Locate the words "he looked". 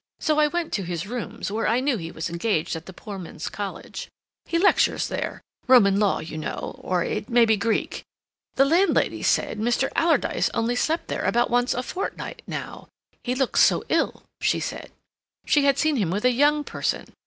13.23-13.59